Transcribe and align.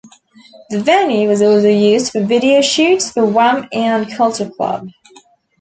The 0.71 0.79
venue 0.81 1.29
was 1.29 1.43
also 1.43 1.69
used 1.69 2.11
for 2.11 2.23
video 2.25 2.61
shoots 2.63 3.11
for 3.11 3.23
Wham 3.23 3.67
and 3.71 4.11
Culture 4.11 4.49
Club. 4.49 4.89